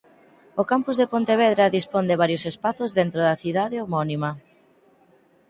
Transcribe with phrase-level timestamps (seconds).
[0.61, 4.31] O Campus de Pontevedra dispón de varios espazos dentro da cidade homónima.